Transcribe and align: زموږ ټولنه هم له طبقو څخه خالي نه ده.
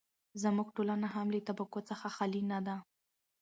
زموږ 0.41 0.67
ټولنه 0.75 1.07
هم 1.15 1.27
له 1.35 1.39
طبقو 1.47 1.79
څخه 1.89 2.07
خالي 2.15 2.41
نه 2.51 2.59
ده. 2.67 2.75